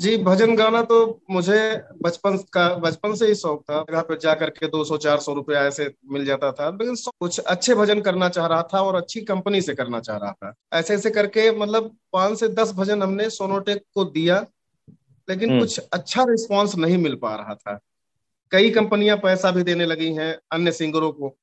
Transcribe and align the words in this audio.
जी 0.00 0.16
भजन 0.16 0.54
गाना 0.56 0.80
तो 0.82 0.96
मुझे 1.30 1.60
बचपन 2.02 2.36
का 2.52 2.68
बचपन 2.74 3.14
से 3.14 3.26
ही 3.26 3.34
शौक 3.34 3.62
था। 3.62 3.80
जगह 3.80 4.00
पे 4.00 4.16
जा 4.16 4.34
करके 4.34 4.66
दो 4.66 4.84
सौ 4.84 4.96
चार 4.96 5.18
सौ 5.20 5.32
रुपया 5.34 5.64
ऐसे 5.66 5.90
मिल 6.12 6.24
जाता 6.24 6.50
था। 6.52 6.68
लेकिन 6.70 6.96
कुछ 7.20 7.38
अच्छे 7.38 7.74
भजन 7.74 8.00
करना 8.00 8.28
चाह 8.28 8.46
रहा 8.46 8.62
था 8.62 8.80
और 8.82 8.94
अच्छी 8.94 9.20
कंपनी 9.20 9.60
से 9.60 9.74
करना 9.74 10.00
चाह 10.00 10.16
रहा 10.16 10.32
था। 10.32 10.54
ऐसे 10.72 10.94
ऐसे 10.94 11.10
करके 11.10 11.50
मतलब 11.50 11.96
पाँच 12.12 12.38
से 12.40 12.48
दस 12.48 12.72
भजन 12.72 13.02
हमने 13.02 13.28
सोनोटेक 13.30 13.82
को 13.94 14.04
दिया 14.04 14.40
लेकिन 15.28 15.50
हम्म। 15.50 15.60
कुछ 15.60 15.78
अच्छा 15.78 16.24
रिस्पॉन्स 16.28 16.76
नहीं 16.76 16.98
मिल 16.98 17.14
पा 17.14 17.34
रहा 17.34 17.54
था। 17.54 17.78
कई 18.52 18.70
कंपनियाँ 18.70 19.16
पैसा 19.16 19.50
भी 19.50 19.62
देने 19.62 19.86
लगी 19.86 20.12
हैं 20.14 20.36
अन्य 20.52 20.72
सिंगरों 20.72 21.12
को। 21.12 21.36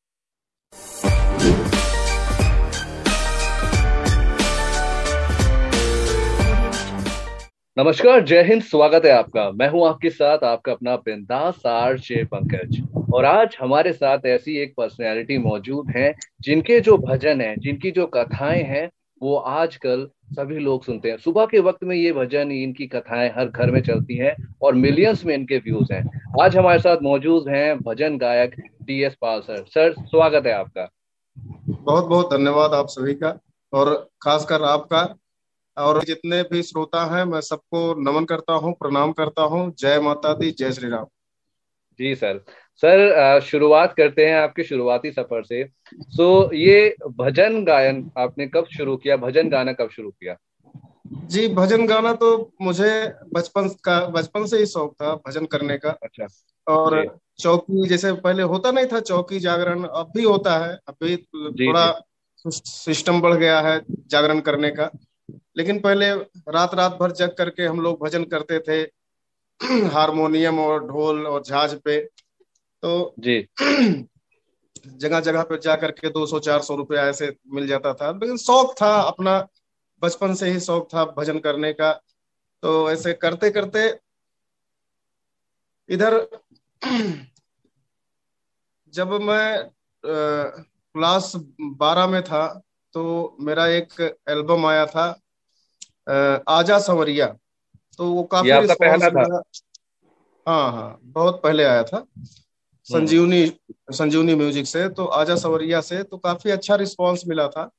नमस्कार, 7.78 8.24
जय 8.24 8.42
हिंद, 8.44 8.62
स्वागत 8.62 9.06
है 9.06 9.12
आपका। 9.12 9.52
मैं 9.52 9.70
हूँ 9.70 9.88
आपके 9.88 10.10
साथ, 10.10 10.44
आपका 10.44 10.72
अपना 10.72 10.96
बिंदास 10.96 11.66
आरजे 11.66 12.24
पंकज। 12.24 12.82
और 13.14 13.26
आज 13.26 13.58
हमारे 13.60 13.94
साथ 13.94 14.26
ऐसी 14.26 14.58
एक 14.58 14.74
पर्सनैलिटी 14.78 15.38
मौजूद 15.38 15.90
है, 15.90 16.16
जिनके 16.42 16.80
जो 16.80 16.98
भजन 16.98 17.42
है, 17.42 17.56
जिनकी 17.58 17.92
जो 17.92 18.06
कथाएँ 18.06 18.64
हैं, 18.64 18.90
वो 19.22 19.36
आजकल 19.36 20.10
सभी 20.32 20.60
लोग 20.60 20.84
सुनते 20.84 21.10
हैं। 21.10 21.18
सुबह 21.18 21.46
के 21.46 21.60
वक्त 21.60 21.84
में 21.84 21.96
ये 21.96 22.12
भजन, 22.12 22.52
इनकी 22.52 22.88
कथाएँ 22.88 23.30
हर 23.30 23.46
घर 23.46 23.72
में 23.72 23.82
चलती 23.82 24.18
हैं 24.18 24.36
और 24.62 24.76
मिलियंस 24.76 25.26
में 25.26 25.36
इनके 25.36 25.58
व्यूज़ 25.58 25.94
हैं। 25.94 26.04
आज 26.44 26.58
हमारे 26.58 26.80
साथ 26.80 26.98
मौजूद 27.04 27.50
हैं 27.50 27.80
भजन 27.80 28.18
गायक 28.18 28.56
D 28.84 29.04
S 29.04 29.16
Pal 29.22 29.42
sir. 29.42 29.64
Sir, 29.68 29.94
स्वागत 30.00 30.48
है 30.48 30.54
आपका। 30.54 30.90
बहुत 31.70 32.06
बहुत 32.06 32.34
धन्यवाद 32.34 32.74
आप 32.74 32.88
सभी 32.88 33.14
का, 33.14 33.40
और 33.74 34.10
खासकर 34.22 34.64
आपका 34.64 35.16
और 35.78 36.04
जितने 36.04 36.42
भी 36.44 36.62
श्रोता 36.64 37.04
हैं 37.16 37.24
मैं 37.26 37.42
सबको 37.42 37.94
नमन 38.02 38.26
करता 38.26 38.54
हूँ 38.54 38.74
प्रणाम 38.74 39.12
करता 39.12 39.42
हूँ। 39.44 39.72
जय 39.80 40.00
माता 40.00 40.34
दी 40.34 40.52
जय 40.52 40.72
श्री 40.72 40.90
राम। 40.90 41.06
जी 42.00 42.16
सर। 42.16 42.44
सर 42.84 43.40
शुरुआत 43.42 43.94
करते 43.94 44.26
हैं 44.26 44.36
आपके 44.38 44.64
शुरुआती 44.64 45.12
सफ़र 45.12 45.44
से। 45.44 45.64
सो 45.94 46.54
ये 46.54 46.96
भजन 47.12 47.64
गायन 47.66 48.10
आपने 48.18 48.48
कब 48.48 48.66
शुरू 48.78 48.96
किया? 48.98 49.18
भजन 49.18 49.50
गाना 49.50 49.74
कब 49.74 49.90
शुरू 49.90 50.10
किया? 50.10 50.36
जी 51.26 51.48
भजन 51.48 51.86
गाना 51.88 52.14
तो 52.14 52.30
मुझे 52.62 52.92
बचपन 53.34 53.68
का 53.84 54.00
बचपन 54.08 54.46
से 54.46 54.58
ही 54.58 54.66
शौक 54.66 54.94
था 54.94 55.14
भजन 55.28 55.46
करने 55.46 55.78
का। 55.78 55.90
अच्छा। 56.04 56.28
और 56.68 57.18
चौकी 57.40 57.88
जैसे 57.88 58.12
पहले 58.14 58.44
होता 58.44 58.72
नहीं 58.72 58.86
था 58.86 59.00
चौकी 59.00 59.40
जागरण 59.40 59.84
अब 59.84 60.12
भी 60.16 60.24
होता 60.24 60.58
है। 60.58 60.78
अभी 60.88 61.16
थोड़ा 61.18 61.92
सिस्टम 62.46 63.22
बढ़ 63.22 63.34
गया 63.34 63.60
है 63.62 63.80
जागरण 64.08 64.40
करने 64.40 64.70
का। 64.72 64.90
लेकिन 65.58 65.80
पहले 65.80 66.12
रात 66.50 66.74
रात 66.76 66.98
भर 67.00 67.12
जग 67.12 67.36
करके 67.38 67.66
हम 67.66 67.80
लोग 67.82 68.04
भजन 68.04 68.24
करते 68.26 68.60
थे 68.68 68.80
हारमोनियम 69.90 70.60
और 70.60 70.84
ढोल 70.88 71.26
और 71.28 71.44
झाज 71.44 71.74
पे। 71.82 72.00
तो 72.84 73.14
जी। 73.20 73.40
जगह 74.88 75.20
जगह 75.20 75.44
पे 75.44 75.58
जा 75.58 75.76
करके 75.76 76.10
दो 76.10 76.26
सौ 76.26 76.40
चार 76.40 76.62
सौ 76.62 76.76
रुपया 76.76 77.06
ऐसे 77.10 77.36
मिल 77.54 77.68
जाता 77.68 77.94
था। 77.94 78.12
लेकिन 78.12 78.38
शौक 78.38 78.74
था 78.82 78.94
अपना 79.02 79.40
बचपन 80.02 80.34
से 80.36 80.50
ही 80.50 80.60
शौक 80.60 80.88
था 80.94 81.06
भजन 81.18 81.40
करने 81.40 81.72
का। 81.74 81.92
तो 82.64 82.92
ऐसे 82.92 83.14
करते 83.16 83.50
करते 83.52 83.88
इधर 85.90 86.16
जब 88.94 89.12
मैं 89.22 89.70
क्लास 90.04 91.32
बारह 91.80 92.08
में 92.08 92.22
था 92.24 92.48
तो 92.96 93.38
मेरा 93.42 93.68
एक 93.68 94.02
एल्बम 94.30 94.66
आया 94.66 94.86
था। 94.86 95.08
आजा 96.08 96.80
सवरिया। 96.80 97.28
तो 98.00 98.12
वो 98.14 98.24
काफ़ी 98.24 98.76
पहला 98.76 99.10
था। 99.10 99.42
हाँ 100.48 100.72
हाँ 100.72 101.00
बहुत 101.04 101.42
पहले 101.44 101.64
आया 101.64 101.84
था। 101.84 102.06
संजीवनी 102.88 103.46
संजीवनी 103.94 104.36
म्यूज़िक 104.36 104.68
से 104.68 104.88
तो 104.90 105.06
आजा 105.06 105.36
सवरिया 105.36 105.82
से 105.82 106.04
तो 106.04 106.18
काफ़ी 106.18 106.52
अच्छा 106.52 106.76
रिस्पांस 106.76 107.24
मिला 107.28 107.48
था। 107.48 107.70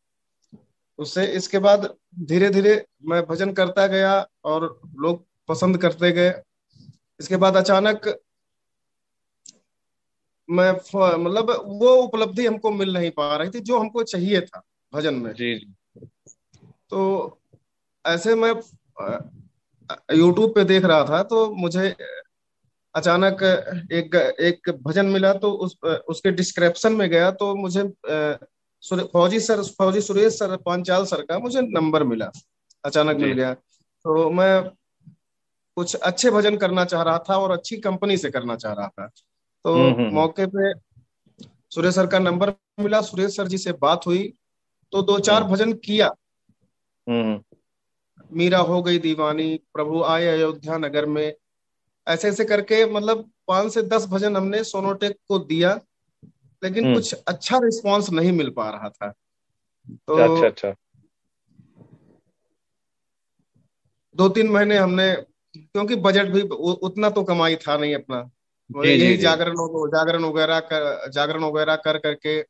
उससे 0.98 1.24
इसके 1.26 1.58
बाद 1.58 1.94
धीरे 2.20 2.50
धीरे 2.50 2.84
मैं 3.04 3.22
भजन 3.26 3.52
करता 3.52 3.86
गया 3.86 4.26
और 4.44 4.80
लोग 4.96 5.24
पसंद 5.48 5.78
करते 5.78 6.12
गए। 6.12 6.32
इसके 7.20 7.36
बाद 7.36 7.56
अचानक 7.56 8.18
मैं 10.48 10.70
मतलब 11.18 11.50
वो 11.80 11.94
उपलब्धि 11.96 12.46
हमको 12.46 12.70
मिल 12.70 12.92
नहीं 12.92 13.10
पा 13.10 13.36
रही 13.36 13.50
थी 13.50 13.60
जो 13.60 13.78
हमको 13.78 14.02
चाहिए 14.02 14.40
था 14.40 14.62
भजन 14.92 15.14
में। 15.14 15.32
जी। 15.32 15.54
तो 16.90 17.37
ऐसे 18.08 18.34
मैं 18.34 18.52
यूट्यूब 20.12 20.54
पे 20.54 20.64
देख 20.64 20.84
रहा 20.84 21.04
था 21.04 21.22
तो 21.22 21.50
मुझे 21.54 21.96
अचानक 22.94 23.42
एक 23.92 24.14
एक 24.40 24.70
भजन 24.82 25.06
मिला 25.06 25.32
तो 25.32 25.52
उस 25.52 25.76
उसके 25.84 26.30
डिस्क्रिप्शन 26.30 26.92
में 26.92 27.10
गया 27.10 27.30
तो 27.30 27.54
मुझे 27.54 27.82
फौजी 29.12 29.40
सर 29.40 29.62
फौजी 29.62 30.00
सुरेश 30.00 30.38
सर 30.38 30.56
पांचाल 30.56 31.04
सर 31.04 31.22
का 31.22 31.38
मुझे 31.38 31.60
नंबर 31.60 32.02
मिला 32.02 32.30
अचानक 32.84 33.16
मिल 33.16 33.32
गया। 33.32 33.54
तो 34.04 34.30
मैं 34.30 34.70
कुछ 35.76 35.94
अच्छे 35.94 36.30
भजन 36.30 36.56
करना 36.56 36.84
चाह 36.84 37.02
रहा 37.02 37.18
था 37.18 37.36
और 37.36 37.50
अच्छी 37.50 37.76
कंपनी 37.76 38.16
से 38.16 38.30
करना 38.30 38.56
चाह 38.56 38.72
रहा 38.72 38.88
था। 38.88 39.06
तो 39.64 39.74
हम्म, 39.74 39.94
हम्म, 39.94 40.14
मौके 40.14 40.46
पे 40.46 40.72
सुरेश 41.70 41.94
सर 41.94 42.06
का 42.06 42.18
नंबर 42.18 42.52
मिला 42.80 43.00
सुरेश 43.00 43.36
सर 43.36 43.48
जी 43.48 43.58
से 43.58 43.72
बात 43.72 44.06
हुई 44.06 44.34
तो 44.92 45.02
दो 45.02 45.18
चार 45.18 45.44
भजन 45.44 45.72
किया। 45.72 46.14
मीरा 48.30 48.58
हो 48.60 48.82
गई 48.82 48.98
दीवानी 48.98 49.54
प्रभु 49.74 50.02
आए 50.04 50.26
अयोध्या 50.26 50.76
नगर 50.78 51.06
में। 51.06 51.32
ऐसे 52.06 52.28
ऐसे 52.28 52.44
करके 52.44 52.84
मतलब 52.86 53.30
पाँच 53.48 53.72
से 53.74 53.82
दस 53.84 54.06
भजन 54.06 54.36
हमने 54.36 54.62
सोनोटेक 54.64 55.16
को 55.28 55.38
दिया 55.38 55.74
लेकिन 56.62 56.92
कुछ 56.94 57.12
अच्छा 57.14 57.58
रिस्पांस 57.58 58.10
नहीं 58.10 58.32
मिल 58.32 58.50
पा 58.50 58.68
रहा 58.70 58.88
था। 58.88 59.08
तो 59.08 60.16
अच्छा 60.16 60.46
अच्छा। 60.46 60.74
दो 64.14 64.28
तीन 64.28 64.48
महीने 64.48 64.76
हमने 64.76 65.12
क्योंकि 65.54 65.96
बजट 65.98 66.28
भी 66.28 66.42
उतना 66.42 67.10
तो 67.10 67.22
कमाई 67.24 67.56
था 67.56 67.76
नहीं 67.76 67.94
अपना। 67.94 68.28
यही 68.70 69.16
जागरण 69.16 69.56
जागरण 69.88 70.24
वगैरह 70.24 70.60
कर 70.62 71.10
जागरण 71.10 71.44
वगैरह 71.44 71.76
कर 71.76 71.98
करके 71.98 72.40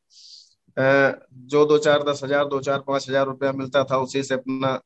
जो 1.49 1.65
दो 1.67 1.79
चार 1.79 2.03
दस 2.03 2.21
हज़ार 2.25 2.45
दो 2.45 2.61
चार 2.61 2.79
पाँच 2.79 3.09
हज़ार 3.09 3.27
रुपया 3.27 3.53
मिलता 3.53 3.85
था 3.85 3.99
उसी 3.99 4.23
से 4.23 4.35
अपना 4.35 4.81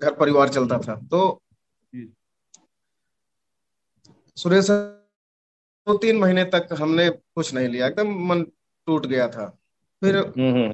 घर 0.00 0.14
परिवार 0.14 0.48
चलता 0.48 0.78
था 0.78 0.94
तो 1.10 1.20
सुरेश 4.36 4.70
दो 4.70 5.96
तीन 5.98 6.16
महीने 6.16 6.44
तक 6.44 6.68
हमने 6.80 7.08
कुछ 7.10 7.52
नहीं 7.54 7.68
लिया 7.68 7.86
एकदम 7.86 8.14
मन 8.28 8.42
टूट 8.86 9.06
गया 9.06 9.26
था 9.28 9.46
फिर 10.02 10.16
हम्म, 10.16 10.50
हम्म। 10.50 10.72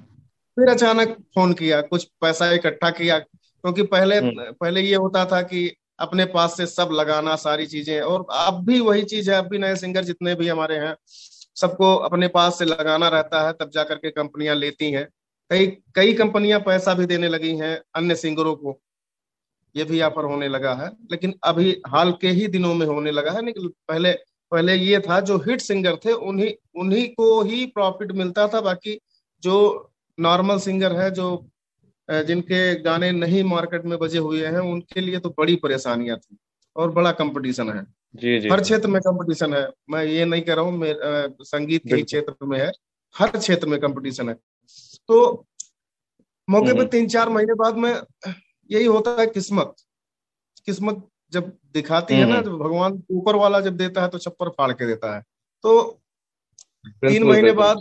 फिर 0.56 0.68
अचानक 0.68 1.16
फ़ोन 1.34 1.52
किया 1.52 1.80
कुछ 1.84 2.04
पैसा 2.20 2.50
इकट्ठा 2.52 2.90
किया 2.90 3.18
क्योंकि 3.18 3.82
पहले 3.86 4.18
हम्म। 4.18 4.52
पहले 4.52 4.80
ये 4.80 4.94
होता 4.96 5.24
था 5.24 5.40
कि 5.42 5.70
अपने 5.98 6.24
पास 6.26 6.56
से 6.56 6.66
सब 6.66 6.88
लगाना 6.92 7.34
सारी 7.36 7.66
चीज़ें 7.66 8.00
और 8.00 8.26
अब 8.38 8.64
भी 8.64 8.80
वही 8.80 9.02
चीज़ 9.04 9.30
है 9.30 9.36
अब 9.36 9.48
भी 9.48 9.58
नए 9.58 9.76
सिंगर 9.76 10.04
जितने 10.04 10.34
भी 10.34 10.48
हमारे 10.48 10.76
हैं 10.78 10.94
सबको 11.56 11.94
अपने 12.06 12.28
पास 12.28 12.58
से 12.58 12.64
लगाना 12.64 13.08
रहता 13.08 13.46
है 13.46 13.52
तब 13.52 13.70
जा 13.70 13.84
करके 13.84 14.10
कंपनियाँ 14.10 14.54
लेती 14.56 14.90
हैं 14.92 15.06
कई 15.50 15.66
कई 15.94 16.12
कंपनियाँ 16.14 16.60
पैसा 16.60 16.94
भी 16.94 17.06
देने 17.06 17.28
लगी 17.28 17.56
हैं 17.56 17.76
अन्य 17.94 18.14
सिंगरों 18.16 18.54
को। 18.56 18.78
ये 19.74 19.84
भी 19.84 19.98
यहाँ 19.98 20.10
पर 20.10 20.24
होने 20.24 20.48
लगा 20.48 20.74
है 20.74 20.88
लेकिन 21.10 21.34
अभी 21.44 21.70
हाल 21.86 22.12
के 22.20 22.28
ही 22.30 22.46
दिनों 22.48 22.74
में 22.74 22.86
होने 22.86 23.10
लगा 23.10 23.32
है 23.32 23.44
लेकिन 23.46 23.68
पहले 23.88 24.12
पहले 24.52 24.74
ये 24.74 24.98
था 25.00 25.18
जो 25.20 25.36
हिट 25.38 25.60
सिंगर 25.60 25.96
थे 25.96 26.12
उन्हीं 26.12 26.52
उन्हीं 26.80 27.06
को 27.14 27.42
ही 27.42 27.64
प्रॉफिट 27.66 28.12
मिलता 28.12 28.46
था 28.48 28.60
बाकी 28.60 28.98
जो 29.42 29.56
नॉर्मल 30.18 30.58
सिंगर 30.58 30.96
है 30.96 31.10
जो 31.10 31.28
जिनके 32.08 32.58
गाने 32.82 33.10
नहीं 33.12 33.42
मार्केट 33.44 33.84
में 33.84 33.98
बजे 33.98 34.18
हुए 34.18 34.46
हैं 34.46 34.58
उनके 34.72 35.00
लिए 35.00 35.18
तो 35.18 35.34
बड़ी 35.38 35.56
परेशानियाँ 35.62 36.16
थी 36.18 36.36
और 36.76 36.90
बड़ा 36.92 37.12
कंपटीशन 37.12 37.70
है। 37.70 37.84
जी 38.14 38.38
जी। 38.40 38.48
हर 38.48 38.60
क्षेत्र 38.60 38.88
में 38.88 39.00
कंपटीशन 39.02 39.54
है। 39.54 39.66
मैं 39.90 40.04
ये 40.04 40.24
नहीं 40.24 40.42
कह 40.42 40.54
रहा 40.54 40.64
हूँ 40.64 41.44
संगीत 41.44 41.82
के 41.88 42.02
क्षेत्र 42.02 42.46
में 42.46 42.58
है 42.58 42.70
हर 43.14 43.36
क्षेत्र 43.38 43.68
में 43.68 43.78
कंपटीशन 43.80 44.28
है। 44.28 44.36
तो 45.08 45.46
मौके 46.48 46.72
पर 46.74 46.86
तीन 46.88 47.08
चार 47.08 47.28
महीने 47.28 47.54
बाद 47.54 47.76
में 47.76 47.92
यही 48.70 48.84
होता 48.86 49.10
है 49.20 49.26
किस्मत। 49.26 49.74
किस्मत 50.66 51.06
जब 51.32 51.52
दिखाती 51.74 52.14
है 52.14 52.24
ना 52.26 52.40
जब 52.42 52.56
भगवान 52.58 53.02
ऊपर 53.10 53.36
वाला 53.36 53.60
जब 53.60 53.76
देता 53.76 54.02
है 54.02 54.08
तो 54.08 54.18
छप्पर 54.18 54.48
फाड़ 54.48 54.72
के 54.72 54.86
देता 54.86 55.14
है। 55.16 55.22
तो 55.64 55.82
तीन 56.84 57.24
महीने 57.24 57.52
बाद 57.52 57.78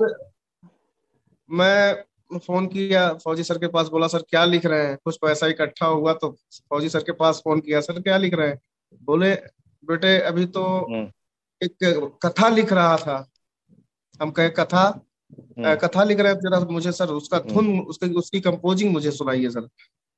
मैं 1.50 2.04
फ़ोन 2.38 2.68
किया 2.68 3.07
फौजी 3.16 3.44
सर 3.44 3.57
के 3.57 3.68
पास 3.68 3.88
बोला 3.88 4.07
सर 4.07 4.22
क्या 4.30 4.44
लिख 4.45 4.66
रहे 4.66 4.86
हैं? 4.88 4.98
कुछ 5.06 5.18
पैसा 5.22 5.48
इकट्ठा 5.48 5.86
हुआ 5.86 6.13
तो 6.13 6.30
फौजी 6.69 6.89
सर 6.89 7.04
के 7.04 7.12
पास 7.13 7.42
फ़ोन 7.44 7.60
किया 7.60 7.81
सर 7.81 8.01
क्या 8.01 8.18
लिख 8.18 8.33
रहे 8.33 8.48
हैं? 8.48 8.60
बोले 9.01 9.33
बेटे 9.83 10.18
अभी 10.22 10.45
तो 10.48 10.63
एक 11.62 12.18
कथा 12.25 12.50
लिख 12.50 12.74
रहा 12.74 12.95
था। 12.98 13.25
हम 14.19 14.31
कहे 14.31 14.50
कथा? 14.50 14.88
कथा 15.57 16.03
लिख 16.03 16.19
रहे 16.19 16.31
हैं 16.33 16.39
जरा 16.39 16.59
मुझे 16.71 16.91
सर 16.91 17.09
उसका 17.09 17.39
धुन 17.39 17.79
उसकी 17.81 18.13
उसकी 18.15 18.39
कंपोजिंग 18.41 18.91
मुझे 18.93 19.11
सुनाइए 19.11 19.49
सर। 19.49 19.61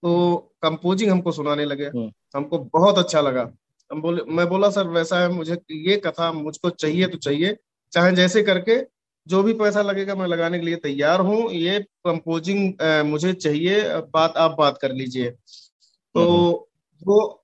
तो 0.03 0.37
कंपोजिंग 0.61 1.11
हमको 1.11 1.31
सुनाने 1.31 1.65
लगे। 1.65 1.85
हम्म। 1.85 2.11
हमको 2.35 2.57
बहुत 2.73 2.97
अच्छा 2.97 3.21
लगा। 3.21 3.49
हम 3.91 4.01
बोले 4.01 4.23
मैं 4.31 4.47
बोला 4.49 4.69
सर 4.69 4.87
वैसा 4.89 5.19
है 5.19 5.29
मुझे 5.29 5.57
ये 5.71 5.97
कथा 5.97 6.31
मुझको 6.33 6.69
चाहिए 6.69 7.07
तो 7.07 7.17
चाहिए। 7.17 7.55
चाहे 7.93 8.11
जैसे 8.11 8.43
करके 8.43 8.79
जो 9.27 9.41
भी 9.43 9.53
पैसा 9.53 9.81
लगेगा 9.81 10.15
मैं 10.15 10.27
लगाने 10.27 10.59
के 10.59 10.65
लिए 10.65 10.75
तैयार 10.75 11.19
हूँ। 11.21 11.49
ये 11.51 11.79
कंपोजिंग 12.05 12.73
मुझे 13.05 13.33
चाहिए। 13.33 13.81
बात 14.13 14.37
आप 14.37 14.55
बात 14.59 14.77
कर 14.81 14.91
लीजिए। 14.93 15.29
तो 15.29 16.21
हम्म। 16.21 17.05
वो 17.05 17.43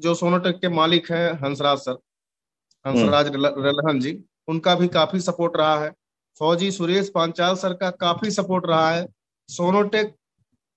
जो 0.00 0.14
सोनोटेक 0.14 0.56
के 0.60 0.68
मालिक 0.68 1.10
हैं 1.12 1.32
हंसराज 1.40 1.78
सर 1.78 1.98
हंसराज 2.84 3.26
हम्म। 3.28 3.66
रलहन 3.66 4.00
जी 4.00 4.18
उनका 4.48 4.74
भी 4.74 4.88
काफ़ी 4.88 5.20
सपोर्ट 5.20 5.56
रहा 5.56 5.78
है। 5.84 5.92
फौजी 6.40 6.70
सुरेश 6.70 7.10
पांचाल 7.14 7.54
सर 7.56 7.72
का 7.74 7.90
काफ़ी 7.90 8.30
सपोर्ट 8.30 8.66
रहा 8.66 8.90
है। 8.90 9.06
सोनोटेक 9.48 10.14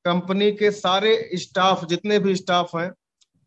कंपनी 0.06 0.52
के 0.52 0.72
सारे 0.72 1.30
स्टाफ 1.36 1.86
जितने 1.86 2.20
भी 2.20 2.36
स्टाफ 2.36 2.76
हैं 2.76 2.92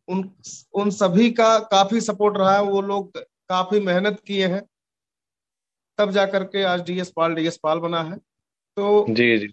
उन 0.08 0.30
उन 0.74 0.90
सभी 0.92 1.30
का 1.30 1.58
काफ़ी 1.66 2.00
सपोर्ट 2.00 2.36
रहा 2.36 2.54
है। 2.56 2.62
वो 2.62 2.80
लोग 2.82 3.18
काफ़ी 3.18 3.80
मेहनत 3.80 4.20
किए 4.26 4.46
हैं। 4.46 4.62
तब 5.98 6.10
जाकर 6.10 6.44
के 6.44 6.62
आज 6.64 6.80
डीएस 6.86 7.10
पाल 7.16 7.34
डीएस 7.34 7.56
पाल 7.62 7.78
बना 7.78 8.02
है। 8.02 8.16
तो 8.16 9.06
जी 9.10 9.38
जी। 9.38 9.52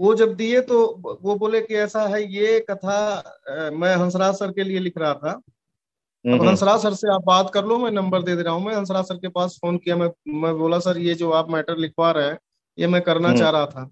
वो 0.00 0.14
जब 0.14 0.34
दिए 0.34 0.60
तो 0.60 0.84
वो 1.22 1.34
बोले 1.36 1.60
कि 1.60 1.74
ऐसा 1.74 2.06
है 2.08 2.22
ये 2.34 2.58
कथा 2.70 3.70
मैं 3.72 3.94
हंसराज 3.96 4.34
सर 4.34 4.52
के 4.52 4.64
लिए 4.64 4.78
लिख 4.78 4.98
रहा 4.98 5.14
था। 5.14 5.40
अब 6.24 6.32
हम्म। 6.32 6.48
हंसराज 6.48 6.80
सर 6.80 6.94
से 6.94 7.08
आप 7.08 7.22
बात 7.26 7.50
कर 7.50 7.64
लो 7.64 7.76
मैं 7.78 7.90
नंबर 7.90 8.22
दे 8.22 8.34
दे 8.36 8.42
रहा 8.42 8.54
हूँ। 8.54 8.64
मैं 8.64 8.74
हंसराज 8.76 9.04
सर 9.04 9.16
के 9.16 9.28
पास 9.28 9.56
फ़ोन 9.60 9.76
किया 9.78 9.96
मैं 9.96 10.08
मैं 10.40 10.52
बोला 10.58 10.78
सर 10.78 10.98
ये 10.98 11.14
जो 11.14 11.30
आप 11.32 11.50
मैटर 11.50 11.76
लिखवा 11.76 12.10
रहे 12.10 12.26
हैं 12.26 12.38
ये 12.78 12.86
मैं 12.86 13.00
करना 13.02 13.28
हम्म। 13.28 13.38
चाह 13.38 13.50
रहा 13.50 13.66
था। 13.66 13.90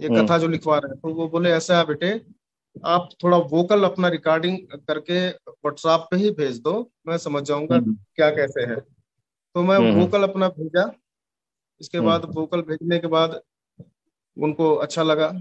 ये 0.00 0.08
हम्म। 0.08 0.26
कथा 0.26 0.38
जो 0.38 0.48
लिखवा 0.48 0.76
रहे 0.78 0.90
हैं। 0.92 1.00
तो 1.00 1.12
वो 1.14 1.28
बोले 1.28 1.50
ऐसा 1.50 1.78
है 1.78 1.86
बेटे 1.86 2.10
आप 2.76 3.08
थोड़ा 3.22 3.36
वोकल 3.52 3.84
अपना 3.84 4.08
रिकॉर्डिंग 4.08 4.58
करके 4.88 5.28
व्हाट्सएप 5.28 6.06
पे 6.10 6.16
ही 6.16 6.30
भेज 6.30 6.58
दो 6.60 6.74
मैं 7.06 7.16
समझ 7.18 7.42
जाऊँगा 7.42 7.78
क्या 7.78 8.30
कैसे 8.30 8.62
है। 8.62 8.76
तो 8.76 9.62
मैं 9.62 9.78
वोकल 9.94 10.22
अपना 10.22 10.48
भेजा। 10.48 10.90
इसके 11.80 12.00
बाद 12.00 12.24
वोकल 12.34 12.62
भेजने 12.62 12.98
के 12.98 13.06
बाद 13.06 13.40
उनको 14.36 14.74
अच्छा 14.76 15.02
लगा 15.02 15.32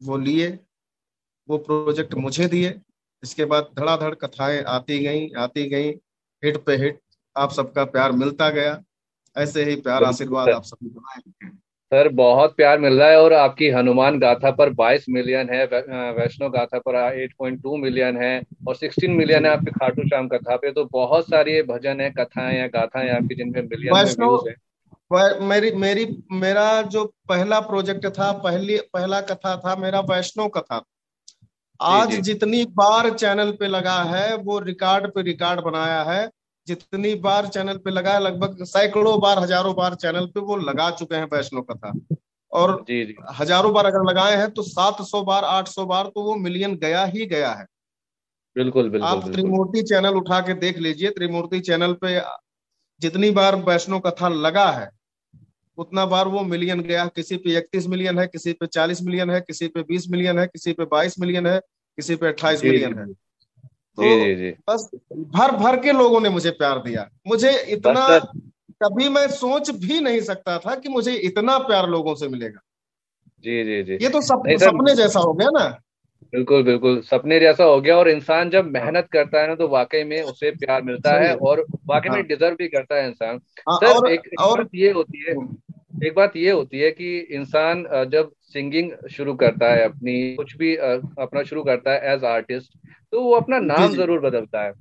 वो 0.00 0.16
लिए 0.18 0.48
वो 1.48 1.58
प्रोजेक्ट 1.58 2.14
मुझे 2.14 2.46
दिए। 2.48 2.70
इसके 3.22 3.44
बाद 3.44 3.68
धड़ाधड़ 3.78 4.14
कथाएँ 4.14 4.62
आती 4.68 4.98
गई 4.98 5.28
आती 5.38 5.68
गई 5.68 5.88
हिट 6.42 6.56
पे 6.56 6.76
हिट 6.76 6.98
आप 7.36 7.52
सबका 7.52 7.84
प्यार 7.84 8.12
मिलता 8.12 8.48
गया। 8.50 8.80
ऐसे 9.36 9.64
ही 9.64 9.76
प्यार 9.76 10.04
आशीर्वाद 10.04 10.48
आप 10.48 10.62
सभी 10.62 10.88
बनाए 10.88 11.50
सर 11.92 12.08
बहुत 12.08 12.54
प्यार 12.56 12.78
मिल 12.78 12.98
रहा 12.98 13.08
है 13.08 13.20
और 13.20 13.32
आपकी 13.32 13.68
हनुमान 13.70 14.18
गाथा 14.18 14.50
पर 14.50 14.70
22 14.72 15.04
मिलियन 15.08 15.48
है 15.50 15.64
वैष्णो 16.12 16.48
गाथा 16.50 16.78
पर 16.78 16.96
8.2 16.96 17.76
मिलियन 17.76 18.16
है 18.16 18.42
और 18.68 18.76
16 18.76 19.08
मिलियन 19.08 19.46
है 19.46 19.52
आपके 19.52 19.70
खाटू 19.70 20.08
श्याम 20.08 20.28
कथा 20.28 20.56
पे। 20.56 20.72
तो 20.72 20.84
बहुत 20.84 21.24
सारी 21.24 21.62
भजन 21.62 22.00
है 22.00 22.10
कथाएँ 22.10 22.58
या 22.58 22.66
गाथाएँ 22.68 23.10
आपकी 23.10 23.34
जिनमें 23.34 23.62
मिलियन 23.62 24.48
है। 24.48 24.54
मेरी 25.46 25.70
मेरी 25.76 26.06
मेरा 26.32 26.82
जो 26.82 27.04
पहला 27.28 27.60
प्रोजेक्ट 27.60 28.06
था 28.08 28.32
पहली 28.44 28.78
पहला 28.92 29.20
कथा 29.20 29.56
था 29.56 29.76
मेरा 29.76 30.00
वैष्णव 30.00 30.48
कथा 30.48 30.82
आज. 31.84 32.14
जितनी 32.20 32.64
बार 32.74 33.10
चैनल 33.14 33.50
पे 33.52 33.68
लगा 33.68 34.02
है 34.04 34.36
वो 34.38 34.58
रिकॉर्ड 34.60 35.10
पे 35.12 35.22
रिकॉर्ड 35.22 35.60
बनाया 35.62 36.02
है। 36.04 36.30
जितनी 36.66 37.14
बार 37.20 37.46
चैनल 37.48 37.76
पे 37.76 37.90
लगा 37.90 38.12
है 38.12 38.20
लगभग 38.20 38.64
सैकड़ों 38.64 39.18
बार 39.20 39.38
हज़ारों 39.38 39.74
बार 39.76 39.94
चैनल 39.96 40.26
पे 40.26 40.40
वो 40.42 40.56
लगा 40.58 40.90
चुके 40.92 41.16
हैं 41.16 41.28
वैष्णव 41.32 41.62
कथा। 41.62 41.92
और 42.52 42.74
जी, 42.82 43.04
जी. 43.04 43.14
हज़ारों 43.34 43.72
बार 43.74 43.86
अगर 43.86 44.04
लगाए 44.04 44.36
हैं 44.36 44.50
तो 44.50 44.62
सात 44.62 45.02
सौ 45.04 45.22
बार 45.24 45.44
आठ 45.46 45.68
सौ 45.68 45.86
बार 45.86 46.06
तो 46.06 46.22
वो 46.22 46.34
मिलियन 46.36 46.74
गया 46.76 47.04
ही 47.06 47.26
गया 47.26 47.50
है। 47.52 47.66
बिल्कुल 48.56 48.88
बिल्कुल 48.90 49.08
आप 49.08 49.28
त्रिमूर्ति 49.28 49.82
चैनल 49.84 50.16
उठा 50.16 50.40
के 50.40 50.54
देख 50.56 50.78
लीजिए। 50.78 51.10
त्रिमूर्ति 51.10 51.60
चैनल 51.62 51.92
पे 52.02 52.20
जितनी 53.00 53.30
बार 53.32 53.56
वैष्णव 53.64 54.00
कथा 54.00 54.28
लगा 54.28 54.70
है 54.70 54.88
उतना 55.78 56.04
बार 56.06 56.28
वो 56.28 56.40
मिलियन 56.44 56.80
गया। 56.82 57.06
किसी 57.08 57.36
पे 57.36 57.56
इकतीस 57.58 57.86
मिलियन 57.88 58.18
है 58.18 58.26
किसी 58.28 58.52
पे 58.52 58.66
चालीस 58.68 59.02
मिलियन 59.02 59.30
है 59.30 59.40
किसी 59.42 59.68
पे 59.68 59.82
बीस 59.82 60.08
मिलियन 60.10 60.38
है 60.38 60.46
किसी 60.46 60.72
पे 60.72 60.84
बाईस 60.86 61.18
मिलियन 61.20 61.46
है 61.46 61.60
किसी 61.96 62.16
पे 62.16 62.26
अट्ठाईस 62.26 62.64
मिलियन 62.64 62.98
है। 62.98 63.06
तो 63.96 64.02
जी, 64.02 64.34
जी, 64.34 64.50
बस 64.50 64.90
भर 65.12 65.50
भर 65.50 65.76
के 65.76 65.92
लोगों 65.92 66.20
ने 66.20 66.28
मुझे 66.28 66.50
प्यार 66.50 66.78
दिया। 66.78 67.10
मुझे 67.26 67.58
इतना 67.62 68.18
कभी 68.82 69.08
मैं 69.08 69.28
सोच 69.28 69.70
भी 69.70 70.00
नहीं 70.00 70.20
सकता 70.20 70.58
था 70.58 70.74
कि 70.74 70.88
मुझे 70.88 71.12
इतना 71.12 71.58
प्यार 71.58 71.88
लोगों 71.88 72.14
से 72.14 72.28
मिलेगा। 72.28 72.60
जी 73.44 73.64
जी 73.64 73.82
जी। 73.82 74.04
ये 74.04 74.08
तो 74.08 74.20
सप, 74.20 74.42
सपने 74.48 74.94
जैसा 74.94 75.20
हो 75.20 75.32
गया 75.32 75.48
ना। 75.50 75.78
बिल्कुल 76.32 76.62
बिल्कुल। 76.62 77.00
सपने 77.00 77.40
जैसा 77.40 77.64
हो 77.64 77.80
गया 77.80 77.96
और 77.96 78.08
इंसान 78.08 78.50
जब 78.50 78.64
मेहनत 78.64 79.08
करता 79.12 79.40
है 79.40 79.48
ना 79.48 79.54
तो 79.54 79.68
वाकई 79.68 80.04
में 80.04 80.22
उसे 80.22 80.50
प्यार 80.50 80.82
मिलता 80.82 81.10
है 81.12 81.36
और 81.36 81.66
वाकई 81.86 82.08
में 82.08 82.26
डिजर्व 82.26 82.46
हाँ। 82.46 82.56
भी 82.56 82.68
करता 82.68 82.94
है 82.94 83.08
इंसान। 83.08 83.40
हाँ, 83.70 83.76
सर 83.76 83.86
और, 83.86 84.12
एक, 84.12 84.20
एक 84.26 84.40
और 84.40 84.68
ये 84.74 84.90
होती 84.90 85.24
है 85.28 85.34
एक 86.02 86.14
बात 86.14 86.36
ये 86.36 86.50
होती 86.50 86.78
है 86.78 86.90
कि 86.90 87.18
इंसान 87.32 87.84
जब 88.12 88.30
सिंगिंग 88.52 88.90
शुरू 89.10 89.34
करता 89.34 89.72
है 89.72 89.84
अपनी 89.84 90.34
कुछ 90.36 90.56
भी 90.56 90.74
अपना 90.76 91.42
शुरू 91.42 91.62
करता 91.64 91.92
है 91.92 92.14
एज 92.14 92.24
आर्टिस्ट 92.26 92.72
तो 93.12 93.20
वो 93.22 93.34
अपना 93.36 93.58
नाम 93.60 93.94
ज़रूर 93.94 94.20
बदलता 94.20 94.62
है। 94.62 94.72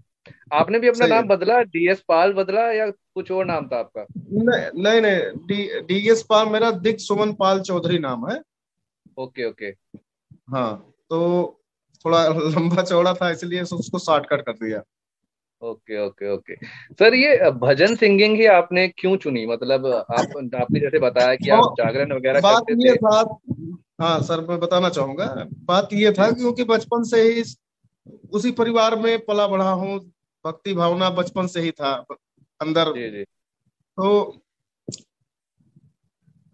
आपने 0.53 0.79
भी 0.79 0.88
अपना 0.88 1.07
नाम 1.07 1.27
बदला? 1.27 1.62
डीएस 1.62 2.00
पाल 2.07 2.33
बदला 2.33 2.62
या 2.71 2.89
कुछ 2.89 3.31
और 3.31 3.45
नाम 3.45 3.68
था 3.68 3.79
आपका? 3.79 4.06
नहीं 4.33 5.01
नहीं 5.01 5.81
डीएस 5.85 6.23
पाल 6.29 6.47
मेरा 6.50 6.71
दिक 6.79 7.00
सुमन 7.00 7.33
पाल 7.33 7.59
चौधरी 7.62 8.00
नाम 8.00 8.29
है। 8.29 8.39
Okay 9.17 9.45
okay. 9.45 9.67
हाँ 10.51 10.74
तो 11.09 11.19
थोड़ा 12.06 12.27
लंबा 12.27 12.83
चौड़ा 12.83 13.13
था 13.13 13.29
इसलिए 13.31 13.62
उसको 13.62 14.00
शॉर्टकट 14.00 14.41
कर 14.41 14.53
दिया। 14.56 14.81
Okay 15.61 16.05
okay 16.05 16.31
okay. 16.33 16.55
सर 16.93 17.13
ये 17.13 17.49
भजन 17.51 17.95
सिंगिंग 17.95 18.35
ही 18.35 18.45
आपने 18.45 18.87
क्यों 18.87 19.15
चुनी? 19.17 19.45
मतलब 19.45 19.85
आप 19.87 20.37
आपने 20.55 20.79
जैसे 20.79 20.99
बताया 20.99 21.35
कि 21.35 21.49
आप 21.49 21.75
जागरण 21.77 22.13
वगैरह 22.13 22.41
बात 22.41 22.63
करते 22.69 22.87
ये 22.87 22.95
था। 22.95 23.19
हाँ 24.01 24.21
सर 24.21 24.41
मैं 24.47 24.59
बताना 24.59 24.89
चाहूँगा। 24.89 25.25
बात 25.65 25.93
ये 25.93 26.11
था 26.11 26.29
क्योंकि 26.31 26.63
बचपन 26.63 27.03
से 27.03 27.21
ही 27.23 27.43
उसी 28.33 28.51
परिवार 28.51 28.95
में 28.95 29.25
पला 29.25 29.47
बढ़ा 29.47 29.69
हूँ 29.71 29.99
भक्ति 30.45 30.73
भावना 30.73 31.09
बचपन 31.09 31.47
से 31.47 31.61
ही 31.61 31.71
था 31.71 31.93
अंदर। 32.61 32.93
जी 32.93 33.09
जी। 33.11 33.23
तो 33.23 34.41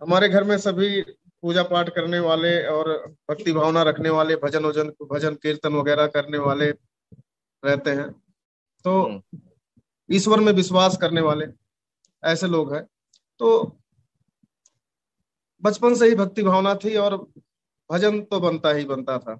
हमारे 0.02 0.30
घर 0.30 0.44
में 0.44 0.58
सभी 0.58 1.02
पूजा 1.44 1.64
पाठ 1.64 1.90
करने 1.90 2.20
वाले 2.20 2.52
और 2.68 2.90
भक्ति 3.30 3.52
भावना 3.52 3.82
रखने 3.84 4.10
वाले 4.10 4.36
भजन 4.36 4.66
वज़न 4.66 4.92
भजन 5.12 5.36
कीर्तन 5.36 5.74
वगैरह 5.74 6.08
करने 6.08 6.38
वाले 6.38 6.70
रहते 7.64 7.92
हैं। 7.92 8.10
तो 8.88 9.02
हम्म। 9.02 9.40
ईश्वर 10.10 10.40
में 10.40 10.52
विश्वास 10.54 10.98
करने 10.98 11.22
वाले 11.22 11.46
ऐसे 12.24 12.48
लोग 12.48 12.74
हैं 12.74 12.84
तो 13.40 13.50
बचपन 15.64 15.96
से 15.96 16.08
ही 16.10 16.16
भक्ति 16.16 16.44
भावना 16.44 16.74
थी 16.76 16.96
और 16.96 17.16
भजन 17.90 18.22
तो 18.22 18.40
बनता 18.40 18.70
ही 18.70 18.86
बनता 18.86 19.18
था 19.18 19.38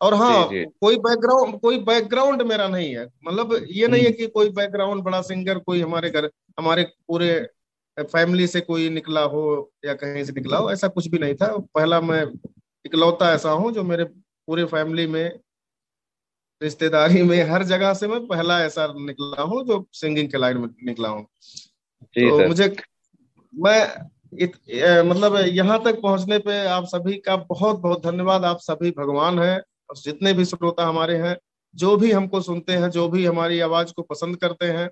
और 0.00 0.14
हाँ 0.14 0.48
जी, 0.48 0.58
जी. 0.58 0.64
कोई 0.80 0.96
बैकग्राउंड 0.98 1.58
कोई 1.60 1.78
बैकग्राउंड 1.78 2.42
मेरा 2.42 2.68
नहीं 2.68 2.94
है 2.96 3.04
मतलब 3.24 3.52
ये 3.70 3.88
नहीं 3.88 4.02
है 4.02 4.08
हम्म। 4.08 4.16
कि 4.16 4.26
कोई 4.26 4.50
बैकग्राउंड 4.50 5.02
बड़ा 5.02 5.20
सिंगर 5.22 5.58
कोई 5.58 5.80
हमारे 5.80 6.10
घर 6.10 6.30
हमारे 6.58 6.84
पूरे 7.08 7.30
फैमिली 7.96 8.46
से 8.46 8.60
कोई 8.60 8.88
निकला 8.90 9.22
हो 9.26 9.44
या 9.84 9.94
कहीं 9.94 10.24
से 10.24 10.32
निकला 10.32 10.58
हो 10.58 10.70
ऐसा 10.72 10.88
कुछ 10.88 11.08
भी 11.08 11.18
नहीं 11.18 11.34
था 11.34 11.56
पहला 11.74 12.00
मैं 12.00 12.24
इकलौता 12.84 13.32
ऐसा 13.32 13.50
हूँ 13.52 13.72
जो 13.72 13.84
मेरे 13.84 14.04
पूरे 14.04 14.64
फैमिली 14.64 15.06
में 15.06 15.38
रिश्तेदारी 16.62 17.22
में 17.22 17.42
हर 17.50 17.62
जगह 17.62 17.94
से 17.94 18.08
मैं 18.08 18.26
पहला 18.26 18.60
ऐसा 18.60 18.86
निकला 18.96 19.42
हूँ 19.42 19.64
जो 19.66 19.86
सिंगिंग 19.92 20.28
के 20.28 20.38
लाइन 20.38 20.58
में 20.58 20.68
निकला 20.84 21.08
हूँ। 21.08 21.22
तो 21.22 22.48
मुझे 22.48 22.76
मैं 23.54 24.06
इत, 24.38 24.52
ए, 24.68 25.02
मतलब 25.02 25.36
यहाँ 25.36 25.82
तक 25.84 26.00
पहुँचने 26.00 26.38
पे 26.38 26.66
आप 26.66 26.84
सभी 26.84 27.16
का 27.18 27.36
बहुत 27.36 27.78
बहुत 27.78 28.06
धन्यवाद। 28.06 28.44
आप 28.44 28.58
सभी 28.60 28.90
भगवान 28.90 29.38
हैं 29.38 29.56
और 29.90 29.96
जितने 29.96 30.32
भी 30.32 30.44
श्रोता 30.44 30.86
हमारे 30.86 31.16
हैं 31.16 31.36
जो 31.74 31.96
भी 31.96 32.12
हमको 32.12 32.40
सुनते 32.40 32.72
हैं 32.72 32.90
जो 32.90 33.08
भी 33.08 33.24
हमारी 33.26 33.60
आवाज़ 33.60 33.92
को 33.92 34.02
पसंद 34.02 34.36
करते 34.36 34.66
हैं 34.66 34.90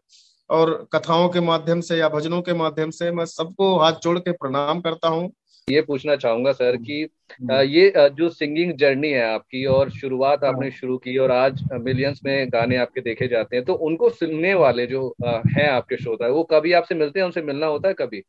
और 0.50 0.88
कथाओं 0.92 1.28
के 1.28 1.40
माध्यम 1.40 1.80
से 1.80 1.96
या 1.96 2.08
भजनों 2.08 2.40
के 2.42 2.54
माध्यम 2.54 2.90
से 2.90 3.10
मैं 3.10 3.24
सबको 3.24 3.78
हाथ 3.78 3.92
जोड़ 4.02 4.18
के 4.18 4.32
प्रणाम 4.32 4.80
करता 4.80 5.08
हूँ। 5.08 5.30
ये 5.68 5.80
पूछना 5.82 6.14
चाहूँगा 6.16 6.50
सर 6.52 6.76
कि 6.78 7.00
हम्म। 7.32 7.60
ये 7.60 8.08
जो 8.10 8.28
सिंगिंग 8.30 8.72
जर्नी 8.78 9.08
है 9.08 9.22
आपकी 9.24 9.64
और 9.66 9.90
शुरुआत 9.90 10.44
हाँ। 10.44 10.52
आपने 10.52 10.70
शुरू 10.70 10.96
की 10.98 11.16
और 11.18 11.30
आज 11.30 11.62
मिलियंस 11.74 12.20
में 12.24 12.48
गाने 12.48 12.76
आपके 12.76 13.00
देखे 13.00 13.28
जाते 13.28 13.56
हैं 13.56 13.64
तो 13.64 13.74
उनको 13.86 14.10
सुनने 14.10 14.52
वाले 14.54 14.86
जो 14.86 15.08
हैं 15.24 15.68
आपके 15.68 15.96
श्रोता 15.96 16.28
वो 16.28 16.42
कभी 16.44 16.72
आपसे 16.72 16.94
मिलते 16.94 17.20
हैं 17.20 17.26
उनसे 17.26 17.42
मिलना 17.42 17.66
होता 17.66 17.88
है 17.88 17.94
कभी 17.94 18.22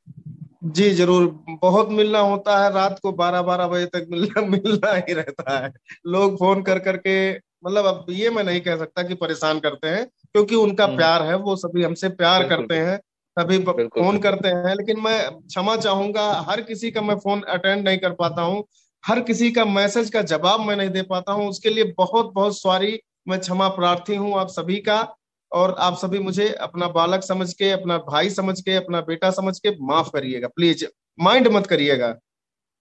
जी 0.69 0.89
ज़रूर 0.91 1.27
बहुत 1.61 1.89
मिलना 1.91 2.19
होता 2.21 2.57
है 2.57 2.73
रात 2.73 2.99
को 2.99 3.11
बारह 3.13 3.41
बारह 3.43 3.67
बजे 3.67 3.85
तक 3.87 4.07
मिलना 4.11 4.41
मिलना 4.47 4.95
ही 4.97 5.13
रहता 5.13 5.57
है 5.57 5.71
लोग 6.07 6.37
फ़ोन 6.37 6.61
कर 6.61 6.79
करके 6.79 7.17
मतलब 7.31 7.85
अब 7.85 8.05
ये 8.11 8.29
मैं 8.29 8.43
नहीं 8.43 8.61
कह 8.61 8.77
सकता 8.77 9.03
कि 9.03 9.15
परेशान 9.17 9.59
करते 9.59 9.87
हैं 9.87 10.05
क्योंकि 10.05 10.55
उनका 10.55 10.85
हम्म। 10.85 10.97
प्यार 10.97 11.23
है 11.23 11.35
वो 11.37 11.55
सभी 11.57 11.83
हमसे 11.83 12.09
प्यार 12.15 12.47
करते 12.49 12.75
हैं 12.77 12.99
सभी 13.37 13.57
फ़ोन 13.59 14.17
करते 14.17 14.47
हैं 14.47 14.75
लेकिन 14.75 14.99
मैं 14.99 15.19
क्षमा 15.31 15.75
चाहूँगा 15.75 16.31
हर 16.49 16.61
किसी 16.61 16.91
का 16.91 17.01
मैं 17.01 17.15
फ़ोन 17.15 17.41
अटेंड 17.41 17.87
नहीं 17.87 17.97
कर 17.97 18.13
पाता 18.13 18.41
हूँ 18.41 18.65
हर 19.05 19.19
किसी 19.21 19.51
का 19.51 19.65
मैसेज 19.65 20.09
का 20.09 20.21
जवाब 20.21 20.59
मैं 20.59 20.75
नहीं 20.75 20.89
दे 20.89 21.01
पाता 21.01 21.31
हूँ 21.31 21.49
उसके 21.49 21.69
लिए 21.69 21.83
बहुत 21.97 22.33
बहुत 22.33 22.57
सॉरी 22.57 22.99
मैं 23.27 23.39
क्षमा 23.39 23.67
प्रार्थी 23.67 24.15
हूँ 24.15 24.33
आप 24.39 24.47
सभी 24.47 24.77
का 24.77 25.15
और 25.51 25.75
आप 25.79 25.97
सभी 25.97 26.19
मुझे 26.19 26.49
अपना 26.61 26.87
बालक 26.87 27.23
समझ 27.23 27.53
के 27.53 27.71
अपना 27.71 27.97
भाई 27.97 28.29
समझ 28.29 28.61
के 28.61 28.75
अपना 28.75 29.01
बेटा 29.01 29.31
समझ 29.31 29.59
के 29.59 29.69
माफ़ 29.85 30.09
करिएगा 30.09 30.47
प्लीज़ 30.47 30.85
माइंड 31.19 31.47
मत 31.47 31.67
करिएगा। 31.67 32.07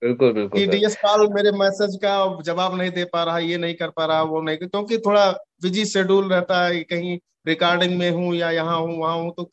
बिल्कुल 0.03 0.33
बिल्कुल 0.33 0.61
कि 0.61 0.67
डीएस 0.67 0.95
पाल 0.97 1.27
मेरे 1.29 1.51
मैसेज 1.53 1.97
का 2.05 2.43
जवाब 2.43 2.75
नहीं 2.75 2.91
दे 2.91 3.05
पा 3.05 3.23
रहा 3.25 3.39
ये 3.39 3.59
नहीं 3.59 3.75
कर 3.75 3.91
पा 3.91 4.07
रहा 4.07 4.23
वो 4.23 4.41
नहीं 4.41 4.57
क्योंकि 4.59 4.99
थोड़ा 4.99 5.31
बिज़ी 5.63 5.85
शेड्यूल 5.85 6.29
रहता 6.29 6.65
है 6.67 6.81
कहीं 6.85 7.19
रिकॉर्डिंग 7.47 7.99
में 7.99 8.11
हूँ 8.11 8.35
या 8.35 8.51
यहाँ 8.51 8.79
हूँ 8.79 8.99
वहाँ 8.99 9.17
हूँ 9.17 9.35
तो 9.35 9.45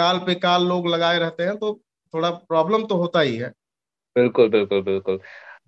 काल 0.00 0.18
पे 0.18 0.34
काल 0.40 0.66
लोग 0.66 0.88
लगाए 0.88 1.18
रहते 1.18 1.42
हैं 1.42 1.56
तो 1.56 1.72
थोड़ा 2.14 2.30
प्रॉब्लम 2.30 2.84
तो 2.84 2.96
होता 2.96 3.20
ही 3.20 3.36
है। 3.36 3.52
बिल्कुल 4.16 4.48
बिल्कुल 4.48 4.82
बिल्कुल। 4.82 5.18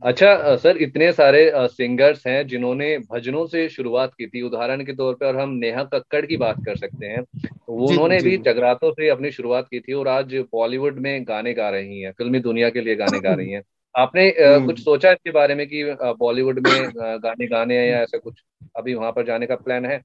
अच्छा 0.02 0.56
सर 0.56 0.76
इतने 0.76 1.10
सारे 1.12 1.42
सिंगर्स 1.56 2.26
हैं 2.26 2.46
जिन्होंने 2.46 2.96
भजनों 3.10 3.44
से 3.46 3.68
शुरुआत 3.68 4.14
की 4.14 4.26
थी। 4.26 4.42
उदाहरण 4.42 4.84
के 4.84 4.92
तौर 4.92 5.14
पे 5.14 5.26
और 5.26 5.36
हम 5.36 5.50
नेहा 5.56 5.84
कक्कड़ 5.84 6.24
की 6.26 6.36
बात 6.36 6.56
कर 6.66 6.76
सकते 6.76 7.06
हैं 7.06 7.20
वो 7.68 7.88
उन्होंने 7.88 8.18
भी 8.20 8.36
जगरातों 8.38 8.90
से 8.92 9.08
अपनी 9.08 9.30
शुरुआत 9.30 9.66
की 9.66 9.80
थी 9.80 9.92
और 9.92 10.08
आज 10.08 10.34
बॉलीवुड 10.52 10.98
में 10.98 11.24
गाने 11.24 11.52
गा 11.54 11.68
रही 11.70 12.00
हैं 12.00 12.12
फिल्मी 12.12 12.40
दुनिया 12.40 12.70
के 12.70 12.80
लिए 12.80 12.96
गाने 12.96 13.20
गा 13.20 13.34
रही 13.34 13.50
हैं। 13.50 13.62
आपने 13.94 14.26
हम्म। 14.40 14.66
कुछ 14.66 14.80
सोचा 14.80 15.12
इसके 15.12 15.30
बारे 15.30 15.54
में 15.54 15.66
कि 15.66 15.84
बॉलीवुड 16.18 16.58
में 16.58 16.90
गाने 16.96 17.46
गाने 17.46 17.78
हैं 17.78 17.88
या 17.90 18.02
ऐसा 18.02 18.18
कुछ 18.18 18.42
अभी 18.76 18.94
वहाँ 18.94 19.12
पर 19.12 19.26
जाने 19.26 19.46
का 19.46 19.56
प्लान 19.56 19.86
है? 19.86 20.00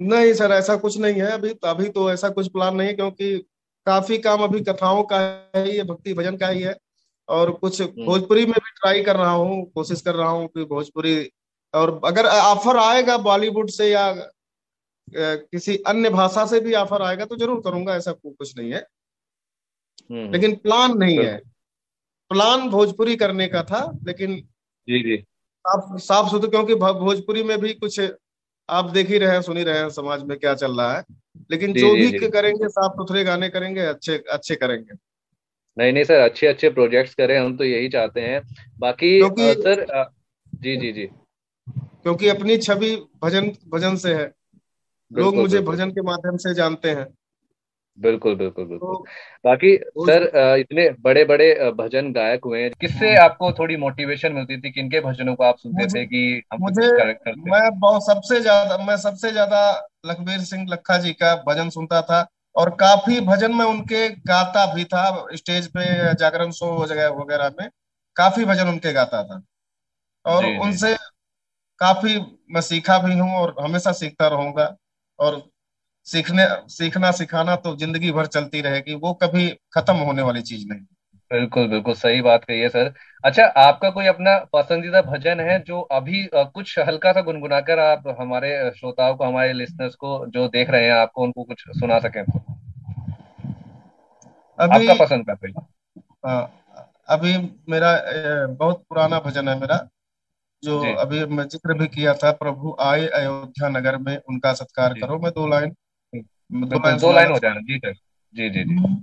नहीं 0.00 0.32
सर 0.34 0.52
ऐसा 0.52 0.76
कुछ 0.76 0.98
नहीं 0.98 1.20
है। 1.20 1.30
अभी 1.32 1.50
अभी 1.64 1.88
तो 1.88 2.10
ऐसा 2.12 2.28
कुछ 2.28 2.48
प्लान 2.48 2.76
नहीं 2.76 2.88
है 2.88 2.94
क्योंकि 2.94 3.36
काफ़ी 3.86 4.18
काम 4.18 4.42
अभी 4.42 4.60
कथाओं 4.60 5.02
का 5.02 5.18
है 5.56 5.76
ये 5.76 5.82
भक्ति 5.82 6.14
भजन 6.14 6.36
का 6.36 6.48
ही 6.48 6.62
है। 6.62 6.76
और 7.28 7.50
कुछ 7.52 7.80
हम्म। 7.82 8.04
भोजपुरी 8.04 8.44
में 8.46 8.54
भी 8.54 8.70
ट्राई 8.70 9.02
कर 9.02 9.16
रहा 9.16 9.30
हूँ 9.30 9.64
कोशिश 9.74 10.00
कर 10.00 10.14
रहा 10.14 10.28
हूँ 10.28 10.46
कि 10.48 10.64
भोजपुरी 10.64 11.30
और 11.74 12.00
अगर 12.04 12.26
ऑफ़र 12.26 12.76
आएगा 12.76 13.16
बॉलीवुड 13.18 13.70
से 13.70 13.90
या 13.90 14.12
किसी 15.08 15.76
अन्य 15.86 16.10
भाषा 16.10 16.44
से 16.46 16.60
भी 16.60 16.74
ऑफ़र 16.74 17.02
आएगा 17.02 17.24
तो 17.24 17.36
ज़रूर 17.36 17.60
करूँगा 17.60 17.96
ऐसा 17.96 18.12
कुछ 18.12 18.56
नहीं 18.58 18.72
है। 18.72 18.86
हम्म। 20.10 20.32
लेकिन 20.32 20.54
प्लान 20.56 20.96
नहीं 20.98 21.18
है। 21.18 21.36
प्लान 22.30 22.68
भोजपुरी 22.70 23.16
करने 23.16 23.46
का 23.48 23.62
था 23.62 23.84
लेकिन 24.06 24.36
जी 24.88 25.02
जी। 25.02 25.16
साफ़ 25.64 25.98
साफ़ 25.98 26.28
सुथरे 26.30 26.48
क्योंकि 26.48 26.74
भोजपुरी 26.74 27.42
में 27.42 27.58
भी 27.60 27.72
कुछ 27.74 28.00
आप 28.68 28.90
देख 28.90 29.08
ही 29.08 29.18
रहे 29.18 29.30
हैं 29.30 29.42
सुन 29.42 29.56
ही 29.56 29.64
रहे 29.64 29.78
हैं 29.78 29.90
समाज 29.90 30.22
में 30.22 30.38
क्या 30.38 30.54
चल 30.54 30.80
रहा 30.80 30.98
है। 30.98 31.04
लेकिन 31.50 31.74
जो 31.74 31.94
भी 31.94 32.12
करेंगे 32.12 32.68
साफ़ 32.68 32.92
सुथरे 32.92 33.24
गाने 33.24 33.48
करेंगे 33.48 33.80
अच्छे 33.80 34.24
अच्छे 34.30 34.54
करेंगे। 34.54 34.94
नहीं 35.78 35.92
नहीं 35.92 36.04
सर 36.04 36.14
अच्छे 36.14 36.46
अच्छे 36.46 36.68
प्रोजेक्ट्स 36.70 37.14
करें 37.14 37.38
हम 37.38 37.56
तो 37.56 37.64
यही 37.64 37.88
चाहते 37.88 38.20
हैं। 38.20 38.42
बाकी 38.78 39.18
क्योंकि 39.18 39.54
सर 39.54 39.90
आ, 39.90 40.04
जी 40.54 40.76
जी 40.76 40.92
जी। 40.92 41.08
क्योंकि 41.78 42.28
अपनी 42.28 42.56
छवि 42.56 43.06
भजन 43.24 43.52
भजन 43.68 43.96
से 43.96 44.14
है। 44.14 44.32
लोग 45.12 45.36
मुझे 45.36 45.60
भजन 45.60 45.90
के 45.90 46.02
माध्यम 46.02 46.36
से 46.36 46.54
जानते 46.54 46.90
हैं। 46.90 47.06
बिल्कुल 47.98 48.34
बिल्कुल 48.36 48.64
बिल्कुल। 48.66 48.88
तो, 48.88 49.04
बाकी 49.44 49.76
सर 50.00 50.56
इतने 50.60 50.88
बड़े 51.00 51.24
बड़े 51.24 51.48
भजन 51.72 52.12
गायक 52.12 52.44
हुए 52.44 52.62
हैं 52.62 52.70
किससे 52.80 53.14
आपको 53.16 53.50
थोड़ी 53.52 53.76
मोटिवेशन 53.76 54.32
मिलती 54.32 54.60
थी 54.60 54.70
किनके 54.72 55.00
भजनों 55.00 55.34
को 55.34 55.44
आप 55.44 55.58
सुनते 55.58 55.86
थे 55.88 56.04
कि 56.06 56.22
हम 56.52 56.60
मुझे 56.60 56.88
मैं 57.46 57.78
बहुत 57.78 58.06
सबसे 58.06 58.40
ज़्यादा 58.40 58.78
मैं 58.86 58.96
सबसे 58.98 59.30
ज़्यादा 59.32 59.60
लखबीर 60.06 60.40
सिंह 60.42 60.66
लखा 60.70 60.98
जी 60.98 61.12
का 61.14 61.34
भजन 61.48 61.68
सुनता 61.70 62.00
था 62.02 62.26
और 62.56 62.70
काफ़ी 62.80 63.20
भजन 63.22 63.54
में 63.54 63.64
उनके 63.64 64.08
गाता 64.26 64.66
भी 64.74 64.84
था 64.86 65.04
स्टेज 65.36 65.66
पे 65.68 65.86
जागरण 66.14 66.50
शो 66.52 66.66
वगैरह 66.82 67.50
में 67.60 67.68
काफ़ी 68.16 68.44
भजन 68.44 68.68
उनके 68.68 68.92
गाता 68.92 69.22
था। 69.24 69.42
और 70.24 70.44
उनसे 70.60 70.94
काफ़ी 71.80 72.16
मैं 72.50 72.60
सीखा 72.62 72.98
भी 72.98 73.18
हूँ 73.18 73.30
और 73.36 73.54
हमेशा 73.60 73.92
सीखता 73.94 74.28
रहूँगा 74.28 74.74
और 75.18 75.36
सीखने 76.08 76.44
सीखना 76.70 77.10
सिखाना 77.12 77.56
तो 77.56 77.74
ज़िंदगी 77.76 78.10
भर 78.10 78.26
चलती 78.28 78.60
रहेगी 78.60 78.94
वो 78.94 79.12
कभी 79.14 79.48
खत्म 79.74 79.94
होने 80.00 80.22
वाली 80.22 80.42
चीज़ 80.42 80.66
नहीं। 80.68 80.80
बिल्कुल 81.30 81.66
बिल्कुल 81.68 81.94
सही 81.94 82.20
बात 82.22 82.44
कही 82.44 82.60
है 82.60 82.68
सर। 82.68 82.92
अच्छा 83.24 83.44
आपका 83.60 83.90
कोई 83.90 84.06
अपना 84.06 84.36
पसंदीदा 84.52 85.00
भजन 85.02 85.40
है 85.40 85.58
जो 85.62 85.80
अभी 85.92 86.28
कुछ 86.34 86.78
हल्का 86.78 87.12
सा 87.12 87.20
गुनगुनाकर 87.20 87.78
आप 87.78 88.02
हमारे 88.20 88.50
श्रोताओं 88.70 89.14
को 89.14 89.24
हमारे 89.24 89.52
लिसनर्स 89.52 89.94
को 89.94 90.26
जो 90.26 90.46
देख 90.48 90.70
रहे 90.70 90.84
हैं 90.84 90.92
आपको 90.92 91.22
उनको 91.22 91.44
कुछ 91.44 91.64
सुना 91.70 91.98
सकें? 91.98 92.22
अभी 94.58 94.88
आपका 94.88 95.04
पसंद 95.04 95.26
का 95.26 95.34
कोई? 95.34 95.52
अभी 97.08 97.36
मेरा 97.68 97.90
बहुत 98.46 98.84
पुराना 98.88 99.18
भजन 99.20 99.48
है 99.48 99.58
मेरा 99.60 99.80
जो 100.62 100.80
अभी 100.94 101.24
मैं 101.26 101.44
ज़िक्र 101.48 101.74
भी 101.78 101.86
किया 101.86 102.14
था 102.14 102.30
प्रभु 102.36 102.76
आए 102.80 103.06
अयोध्या 103.14 103.68
नगर 103.68 103.96
में 103.98 104.16
उनका 104.18 104.52
सत्कार 104.52 104.94
करो 104.94 105.18
मैं 105.18 105.32
दो 105.32 105.46
लाइन 105.46 105.74
दो 106.52 107.12
लाइन 107.12 107.30
हो 107.30 107.38
जाना 107.38 107.60
जी 107.60 107.78
सर। 107.78 107.92
जी 108.34 108.50
जी 108.50 108.64
जी। 108.64 108.74
हम्म। 108.74 108.94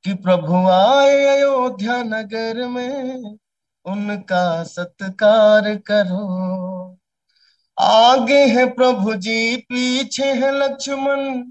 कि 0.03 0.13
प्रभु 0.13 0.55
आए 0.67 1.25
अयोध्या 1.25 2.03
नगर 2.03 2.67
में 2.67 3.37
उनका 3.85 4.63
सत्कार 4.63 5.75
करो। 5.75 6.97
आगे 7.79 8.45
है 8.45 8.71
प्रभु 8.71 9.15
जी 9.15 9.57
पीछे 9.57 10.25
है 10.25 10.51
लक्ष्मण 10.51 11.43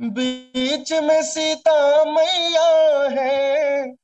बीच 0.00 0.92
में 0.92 1.22
सीता 1.22 2.04
मैया 2.04 3.08
है। 3.22 3.96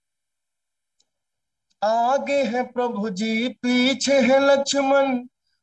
आगे 1.83 2.43
है 2.45 2.63
प्रभु 2.63 3.11
जी 3.11 3.49
पीछे 3.49 4.15
है 4.15 4.39
लक्ष्मण 4.41 5.17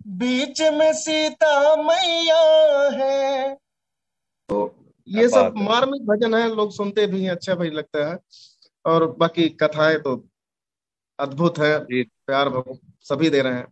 बीच 0.07 0.61
में 0.61 0.93
सीता 0.93 1.75
मैया 1.75 2.41
है। 2.89 3.53
तो 4.49 4.75
ये 5.07 5.27
सब 5.29 5.53
मार्मिक 5.57 6.05
भजन 6.05 6.35
है 6.35 6.55
लोग 6.55 6.71
सुनते 6.71 7.05
भी 7.07 7.23
हैं 7.23 7.31
अच्छा 7.31 7.55
भी 7.55 7.69
लगता 7.69 8.09
है। 8.09 8.17
और 8.85 9.05
बाकी 9.19 9.47
कथाएँ 9.49 9.97
तो 9.97 10.15
अद्भुत 11.19 11.59
है 11.59 11.77
प्यार 11.79 12.51
सभी 13.01 13.29
दे 13.29 13.41
रहे 13.41 13.53
हैं। 13.53 13.67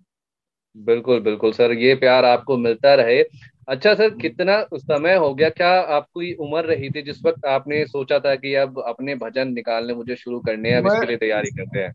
बिल्कुल 0.75 1.19
बिल्कुल 1.19 1.51
सर 1.51 1.71
ये 1.71 1.93
प्यार 1.95 2.25
आपको 2.25 2.57
मिलता 2.57 2.93
रहे। 2.95 3.21
अच्छा 3.67 3.93
सर 3.93 4.09
कितना 4.09 4.61
समय 4.73 5.15
हो 5.15 5.33
गया? 5.35 5.49
क्या 5.49 5.69
आपकी 5.81 6.33
उम्र 6.33 6.63
रही 6.65 6.89
थी 6.89 7.01
जिस 7.01 7.23
वक्त 7.25 7.45
आपने 7.45 7.85
सोचा 7.85 8.19
था 8.19 8.35
कि 8.35 8.53
अब 8.55 8.83
अपने 8.87 9.15
भजन 9.15 9.53
निकालने 9.53 9.93
मुझे 9.93 10.15
शुरू 10.15 10.39
करने 10.39 10.69
हैं 10.69 10.77
अब 10.77 10.87
इसके 10.87 11.05
लिए 11.05 11.17
तैयारी 11.17 11.49
करते 11.49 11.79
हैं? 11.79 11.93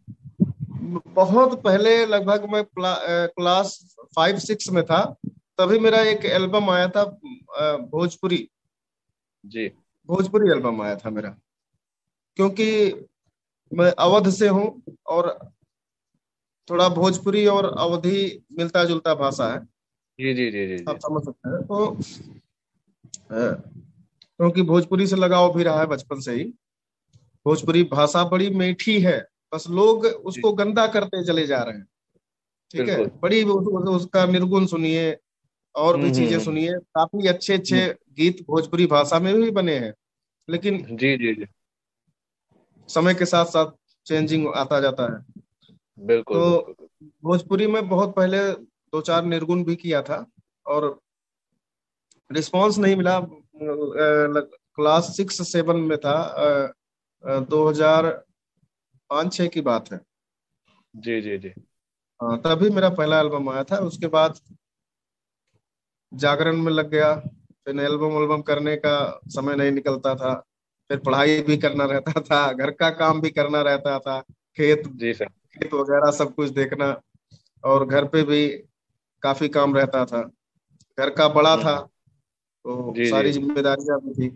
बहुत 0.83 1.63
पहले 1.63 1.95
लगभग 2.07 2.49
मैं 2.53 2.65
क्लास 2.77 3.97
फाइव 4.17 4.39
सिक्स 4.39 4.71
में 4.71 4.83
था 4.85 5.05
तभी 5.59 5.79
मेरा 5.79 6.01
एक 6.01 6.25
एल्बम 6.25 6.71
आया 6.71 6.89
था 6.89 7.05
भोजपुरी। 7.91 8.49
जी। 9.45 9.69
भोजपुरी 10.09 10.51
एल्बम 10.51 10.83
आया 10.83 10.97
था 10.97 11.11
मेरा। 11.11 11.35
क्योंकि 12.37 12.93
मैं 13.73 13.91
अवध 13.99 14.31
से 14.31 14.49
हूँ 14.49 14.83
और 15.07 15.39
थोड़ा 16.69 16.89
भोजपुरी 16.89 17.47
और 17.47 17.67
अवधि 17.79 18.43
मिलता 18.59 18.85
जुलता 18.85 19.15
भाषा 19.15 19.53
है। 19.53 19.59
जी 20.19 20.35
जी 20.35 20.51
जी 20.51 20.67
जी 20.69 20.85
आप 20.89 20.99
समझ 20.99 21.25
सकते 21.25 21.49
हैं। 21.49 21.63
तो 21.63 21.97
क्योंकि 23.31 24.63
भोजपुरी 24.63 25.07
से 25.07 25.17
लगाव 25.17 25.55
भी 25.55 25.63
रहा 25.63 25.81
है 25.81 25.87
बचपन 25.87 26.21
से 26.21 26.35
ही। 26.35 26.45
भोजपुरी 27.47 27.83
भाषा 27.83 28.25
बड़ी 28.25 28.51
मीठी 28.51 29.01
है। 29.01 29.32
बस 29.53 29.69
लोग 29.71 30.05
उसको 30.05 30.53
गंदा 30.53 30.87
करते 30.87 31.25
चले 31.25 31.47
जा 31.47 31.63
रहे 31.63 31.77
हैं। 31.77 31.87
ठीक 32.71 32.89
है? 32.89 33.07
बड़ी 33.21 33.43
उसका 33.45 34.25
निर्गुण 34.27 34.67
सुनिए 34.67 35.17
और 35.75 35.97
भी 35.97 36.03
हम्म, 36.03 36.15
चीज़ें 36.15 36.33
हम्म। 36.33 36.45
सुनिए। 36.45 36.73
काफ़ी 36.97 37.29
अच्छे 37.29 37.55
अच्छे। 37.55 37.87
गीत 38.13 38.41
भोजपुरी 38.47 38.87
भाषा 38.87 39.19
में 39.21 39.35
भी 39.35 39.51
बने 39.51 39.77
हैं 39.79 39.93
लेकिन 40.49 40.79
जी 40.91 41.17
जी 41.17 41.35
जी। 41.35 41.47
समय 42.89 43.15
के 43.15 43.25
साथ 43.25 43.45
साथ 43.47 43.71
चेंजिंग 44.07 44.47
आता 44.55 44.81
जाता 44.81 45.13
है। 45.13 45.43
बिल्कुल 45.99 46.37
तो 46.37 46.75
भोजपुरी 47.25 47.67
में 47.67 47.89
बहुत 47.89 48.15
पहले 48.17 48.39
दो 48.93 49.01
चार 49.01 49.25
निर्गुण 49.25 49.63
भी 49.65 49.77
किया 49.77 50.03
था 50.03 50.25
और 50.67 50.99
रिस्पांस 52.31 52.79
नहीं 52.79 52.97
मिला। 52.97 53.19
क्लास 53.57 55.17
सिक्स 55.17 55.41
सेवन 55.53 55.77
में 55.83 55.97
था। 55.99 56.17
दो 57.25 57.69
हज़ार 57.69 58.07
पाँच 59.13 59.35
छह 59.35 59.47
की 59.47 59.61
बात 59.61 59.93
है। 59.93 60.01
जी 60.97 61.21
जी 61.21 61.39
जी। 61.39 61.49
हाँ 62.21 62.37
तभी 62.39 62.71
मेरा 62.71 62.89
पहला 62.89 63.21
एल्बम 63.21 63.49
आया 63.49 63.65
था 63.65 63.77
उसके 63.77 64.07
बाद 64.07 64.39
जागरण 66.15 66.57
में 66.57 66.73
लग 66.73 66.91
गया 66.91 67.15
फिर 67.65 67.81
एल्बम 67.81 68.23
एल्बम 68.23 68.43
करने 68.43 68.77
का 68.77 69.21
समय 69.29 69.57
नहीं 69.57 69.71
निकलता 69.71 70.15
था 70.15 70.35
फिर 70.91 70.99
पढ़ाई 70.99 71.43
भी 71.43 71.57
करना 71.57 71.85
रहता 71.85 72.21
था 72.21 72.53
घर 72.53 72.71
का 72.71 72.91
काम 72.91 73.21
भी 73.21 73.31
करना 73.31 73.63
रहता 73.63 73.99
था 73.99 74.21
खेत 74.57 74.89
जी 74.89 75.15
सर। 75.15 75.25
खेत 75.25 75.75
वगैरह 75.75 76.11
सब 76.11 76.35
कुछ 76.35 76.51
देखना 76.51 77.01
और 77.65 77.87
घर 77.87 78.05
पे 78.05 78.23
भी 78.23 78.49
काफ़ी 79.23 79.49
काम 79.49 79.77
रहता 79.77 80.05
था। 80.05 80.23
घर 80.99 81.11
का 81.11 81.29
बड़ा 81.29 81.57
था 81.57 81.81
तो 82.65 82.95
जी। 82.97 83.11
सारी 83.11 83.33
जिम्मेदारियाँ 83.33 84.01
भी 84.01 84.15
थी। 84.15 84.29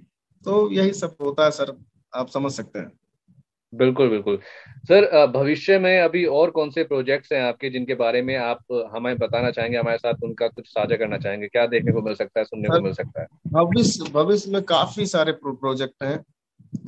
तो 0.44 0.70
यही 0.70 0.92
सब 0.92 1.16
होता 1.20 1.44
है 1.44 1.50
सर 1.50 1.76
आप 2.14 2.28
समझ 2.28 2.52
सकते 2.52 2.78
हैं। 2.78 2.92
बिल्कुल 3.76 4.08
बिल्कुल। 4.08 4.38
सर 4.84 5.26
भविष्य 5.26 5.78
में 5.78 6.00
अभी 6.00 6.24
और 6.24 6.50
कौन 6.50 6.70
से 6.70 6.84
प्रोजेक्ट्स 6.84 7.32
हैं 7.32 7.42
आपके 7.42 7.70
जिनके 7.70 7.94
बारे 7.94 8.22
में 8.22 8.36
आप 8.36 8.88
हमें 8.92 9.16
बताना 9.18 9.50
चाहेंगे 9.50 9.78
हमारे 9.78 9.98
साथ 9.98 10.22
उनका 10.24 10.48
कुछ 10.48 10.68
साझा 10.68 10.96
करना 10.96 11.18
चाहेंगे? 11.18 11.46
क्या 11.46 11.66
देखने 11.66 11.92
को 11.92 12.02
मिल 12.02 12.14
सकता 12.14 12.40
है 12.40 12.44
सुनने 12.44 12.68
को 12.68 12.80
मिल 12.80 12.92
सकता 12.92 13.20
है? 13.20 13.26
भविष्य 13.46 14.10
भविष्य 14.10 14.50
में 14.50 14.62
काफ़ी 14.62 15.06
सारे 15.06 15.32
प्रो, 15.32 15.52
प्रोजेक्ट 15.52 16.02
हैं। 16.02 16.24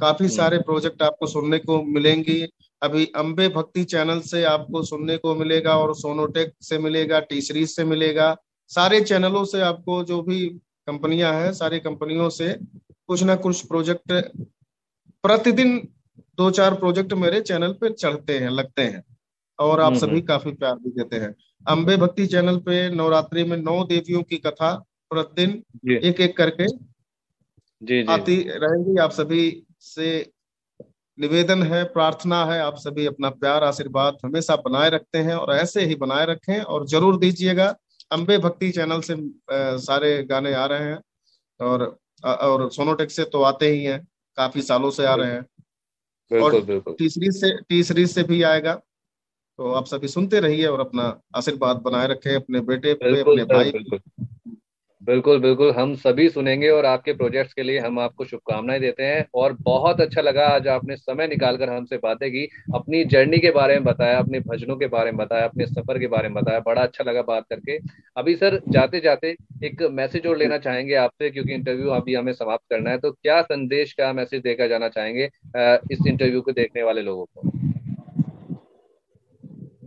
काफ़ी 0.01 0.27
हम्म। 0.27 0.37
सारे 0.37 0.59
प्रोजेक्ट 0.59 1.03
आपको 1.03 1.27
सुनने 1.27 1.59
को 1.59 1.83
मिलेंगी। 1.83 2.49
अभी 2.83 3.13
अम्बे 3.17 3.49
भक्ति 3.49 3.85
चैनल 3.85 4.21
से 4.21 4.45
आपको 4.45 4.83
सुनने 4.83 5.17
को 5.17 5.35
मिलेगा 5.35 5.77
और 5.79 5.95
सोनोटेक 5.95 6.53
से 6.63 6.79
मिलेगा 6.79 7.21
टी 7.21 7.41
सीरीज़ 7.41 7.71
से 7.71 7.85
मिलेगा। 7.85 8.37
सारे 8.71 9.01
चैनलों 9.01 9.45
से 9.45 9.61
आपको 9.61 10.03
जो 10.05 10.23
भी 10.23 10.47
कंपनियाँ 10.87 11.33
हैं 11.35 11.53
सारी 11.53 11.79
कंपनियों 11.79 12.29
से 12.31 12.57
कुछ 13.09 13.23
ना 13.23 13.35
कुछ 13.37 13.67
प्रोजेक्ट 13.67 14.13
प्रतिदिन 15.25 15.89
दो 16.39 16.51
चार 16.51 16.75
प्रोजेक्ट 16.75 17.13
मेरे 17.13 17.41
चैनल 17.41 17.73
पे 17.73 17.91
चढ़ते 17.91 18.39
हैं 18.39 18.51
लगते 18.51 18.83
हैं। 18.83 19.03
और 19.59 19.81
आप 19.81 19.87
हम्म 19.87 19.99
सभी 19.99 20.11
हम्म, 20.11 20.27
काफ़ी 20.27 20.53
प्यार 20.53 20.75
भी 20.75 20.91
देते 20.91 21.17
हैं। 21.17 21.35
अम्बे 21.67 21.97
भक्ति 21.97 22.27
चैनल 22.27 22.57
पे 22.59 22.89
नवरात्रि 22.91 23.45
में 23.45 23.57
नौ 23.57 23.83
देवियों 23.85 24.23
की 24.23 24.37
कथा 24.37 24.73
प्रतिदिन 25.11 25.63
एक 25.97 26.21
एक 26.21 26.37
करके 26.37 26.67
जी 27.83 28.03
जी। 28.03 28.13
आती 28.13 28.37
रहेंगी। 28.49 28.97
आप 28.99 29.11
सभी 29.11 29.43
से 29.81 30.09
निवेदन 31.19 31.63
है 31.63 31.83
प्रार्थना 31.85 32.45
है 32.45 32.61
आप 32.61 32.77
सभी 32.77 33.07
अपना 33.07 33.31
प्यार 33.31 33.65
आशीर्वाद 33.65 34.19
हमेशा 34.25 34.57
बनाए 34.57 34.91
रखते 34.91 35.19
हैं 35.19 35.35
और 35.35 35.55
ऐसे 35.55 35.85
ही 35.85 35.95
बनाए 35.95 36.27
रखें 36.27 36.61
और 36.61 36.87
ज़रूर 36.87 37.19
दीजिएगा। 37.19 37.75
अम्बे 38.13 38.39
भक्ति 38.39 38.71
चैनल 38.71 39.01
से 39.01 39.13
अ, 39.13 39.77
सारे 39.79 40.23
गाने 40.23 40.53
आ 40.55 40.67
रहे 40.67 40.85
हैं 40.85 40.99
और 41.61 41.97
और 42.25 42.71
सोनोटेक 42.71 43.11
से 43.11 43.25
तो 43.25 43.43
आते 43.43 43.69
ही 43.69 43.85
हैं 43.85 44.01
काफ़ी 44.39 44.63
सालों 44.63 44.91
से 44.91 45.05
आ 45.07 45.15
रहे 45.15 45.33
हैं। 45.33 45.45
और 46.33 46.53
सीरीज़ 47.01 47.39
से 47.39 47.57
तीसरी 47.69 48.07
से 48.07 48.23
भी 48.23 48.43
आएगा। 48.43 48.75
तो 49.59 49.73
आप 49.73 49.87
सभी 49.87 50.09
सुनते 50.09 50.41
रहिए 50.41 50.67
और 50.67 50.81
अपना 50.81 51.23
आशीर्वाद 51.37 51.77
बनाए 51.77 52.07
रखें 52.07 52.35
अपने 52.35 52.61
बेटे 52.61 52.95
पे 52.95 53.21
अपने 53.21 53.45
भाई 53.45 53.73
बिल्कुल 55.09 55.39
बिल्कुल, 55.41 55.71
हम 55.71 55.95
सभी 55.97 56.29
सुनेंगे 56.29 56.69
और 56.69 56.87
आपके 56.87 57.13
प्रोजेक्ट्स 57.13 57.53
के 57.55 57.63
लिए 57.63 57.79
हम 57.79 57.99
आपको 57.99 58.25
शुभकामनाएँ 58.25 58.81
देते 58.81 59.03
हैं 59.03 59.25
और 59.35 59.53
बहुत 59.61 60.01
अच्छा 60.01 60.21
लगा 60.21 60.47
आज 60.47 60.67
आपने 60.69 60.97
समय 60.97 61.27
निकालकर 61.27 61.69
हमसे 61.69 61.97
बातें 61.97 62.29
की, 62.31 62.45
अपनी 62.75 63.05
जर्नी 63.05 63.39
के 63.39 63.51
बारे 63.51 63.75
में 63.75 63.85
बताया, 63.85 64.19
अपने 64.19 64.41
भजनों 64.41 64.77
के 64.77 64.87
बारे 64.87 65.11
में 65.11 65.17
बताया, 65.17 65.45
अपने 65.45 65.67
सफ़र 65.67 65.99
के 65.99 66.07
बारे 66.07 66.29
में 66.29 66.35
बताया, 66.35 66.61
बड़ा 66.61 66.83
अच्छा 66.83 67.05
लगा 67.05 67.23
बात 67.23 67.45
करके। 67.51 67.79
अभी 68.17 68.35
सर 68.37 68.61
जाते 68.69 69.01
जाते 69.01 69.35
एक 69.65 69.83
मैसेज 69.93 70.27
और 70.27 70.37
लेना 70.37 70.59
चाहेंगे 70.59 70.95
आपसे 70.95 71.31
क्योंकि 71.31 71.55
इंटरव्यू 71.55 71.89
अभी 71.91 72.15
हमें 72.15 72.33
समाप्त 72.33 72.65
करना 72.71 72.91
है 72.91 72.99
तो 72.99 73.11
क्या 73.13 73.41
संदेश, 73.43 73.93
क्या 73.93 74.13
मैसेज 74.13 74.43
देकर 74.43 74.69
जाना 74.69 74.89
चाहेंगे 74.89 75.25
इस 75.93 76.07
इंटरव्यू 76.07 76.41
को 76.41 76.53
देखने 76.53 76.83
वाले 76.83 77.03
लोगों 77.03 77.25
को? 77.25 77.51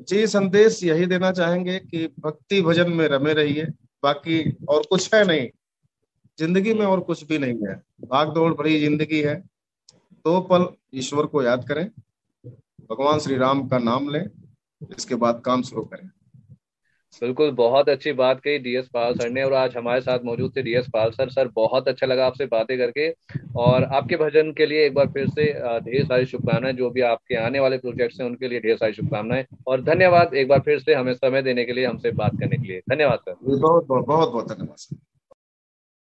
जी, 0.07 0.25
संदेश 0.27 0.83
यही 0.83 1.05
देना 1.05 1.31
चाहेंगे 1.31 1.77
कि 1.79 2.07
भक्ति 2.19 2.61
भजन 2.61 2.91
में 2.91 3.07
रमे 3.07 3.33
रहिए। 3.33 3.67
बाकी 4.03 4.57
और 4.69 4.83
कुछ 4.89 5.13
है 5.13 5.23
नहीं। 5.25 5.49
ज़िंदगी 6.39 6.73
में 6.73 6.85
और 6.85 6.99
कुछ 6.99 7.23
भी 7.23 7.37
नहीं 7.37 7.67
है। 7.67 7.73
भाग 8.05 8.33
दौड़ 8.33 8.53
भरी 8.53 8.79
ज़िंदगी 8.79 9.21
है। 9.21 9.35
दो 10.25 10.39
पल 10.41 10.67
ईश्वर 10.93 11.25
को 11.25 11.43
याद 11.43 11.67
करें। 11.67 11.85
भगवान 12.91 13.19
श्री 13.19 13.37
राम 13.37 13.67
का 13.67 13.79
नाम 13.79 14.09
लें। 14.09 14.25
इसके 14.97 15.15
बाद 15.15 15.41
काम 15.45 15.61
शुरू 15.63 15.81
करें। 15.81 16.09
बिल्कुल, 17.13 17.51
बहुत 17.51 17.89
अच्छी 17.89 18.11
बात 18.13 18.39
कही 18.39 18.57
डीएस 18.59 18.87
पाल 18.87 19.13
सर 19.13 19.29
ने 19.29 19.43
और 19.43 19.53
आज 19.53 19.75
हमारे 19.77 20.01
साथ 20.01 20.19
मौजूद 20.19 20.55
थे 20.55 20.61
डीएस 20.61 20.87
पाल 20.93 21.11
सर। 21.11 21.29
सर, 21.29 21.47
बहुत 21.47 21.87
अच्छा 21.87 22.07
लगा 22.07 22.25
आपसे 22.25 22.45
बातें 22.45 22.77
करके 22.77 23.09
और 23.55 23.83
आपके 23.83 24.17
भजन 24.17 24.51
के 24.51 24.65
लिए 24.65 24.85
एक 24.85 24.93
बार 24.93 25.07
फिर 25.07 25.27
से 25.27 25.51
ढेर 25.79 26.05
सारी 26.05 26.25
शुभकामनाएँ, 26.25 26.73
जो 26.73 26.89
भी 26.89 27.01
आपके 27.01 27.35
आने 27.35 27.59
वाले 27.59 27.77
प्रोजेक्ट्स 27.77 28.19
हैं, 28.21 28.27
उनके 28.27 28.47
लिए 28.47 28.59
ढेर 28.59 28.77
सारी 28.77 28.93
शुभकामनाएँ 28.93 29.45
और 29.67 29.81
धन्यवाद 29.81 30.33
एक 30.33 30.47
बार 30.47 30.59
फिर 30.59 30.79
से 30.79 30.93
हमें 30.93 31.13
समय 31.13 31.41
देने 31.41 31.65
के 31.65 31.73
लिए 31.73 31.85
हमसे 31.85 32.11
बात 32.11 32.31
करने 32.31 32.57
के 32.57 32.67
लिए। 32.67 32.79
धन्यवाद, 32.79 33.19
सर। 33.19 33.35
बहुत 33.59 33.87
बहुत 33.87 34.31
बहुत 34.31 34.47
धन्यवाद 34.47 34.97